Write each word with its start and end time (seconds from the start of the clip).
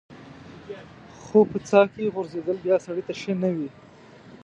خو 1.21 1.39
په 1.51 1.57
څاه 1.67 1.85
کې 1.93 2.11
غورځېدل 2.13 2.57
بیا 2.65 2.75
سړی 2.85 3.03
ته 3.07 3.13
ښه 3.19 3.33
نه 3.43 3.49
وي. 3.55 3.69